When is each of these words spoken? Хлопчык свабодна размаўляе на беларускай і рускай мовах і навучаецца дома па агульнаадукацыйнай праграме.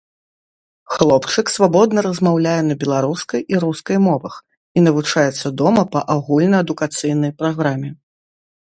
Хлопчык 0.93 1.51
свабодна 1.55 1.99
размаўляе 2.07 2.57
на 2.71 2.79
беларускай 2.85 3.41
і 3.55 3.61
рускай 3.65 3.97
мовах 4.09 4.35
і 4.77 4.87
навучаецца 4.89 5.47
дома 5.63 5.83
па 5.95 5.99
агульнаадукацыйнай 6.17 7.31
праграме. 7.45 7.89